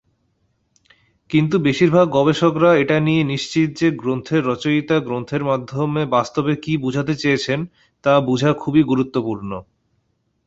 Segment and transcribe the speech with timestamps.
[1.29, 7.59] কিন্তু বেশিরভাগ গবেষকরা এটা নিয়ে নিশ্চিত যে, গ্রন্থের রচয়িতা গ্রন্থের মাধ্যমে বাস্তবে কি বুঝাতে চেয়েছেন;
[8.03, 9.51] তা বুঝা খুবই গুরুত্বপূর্ণ।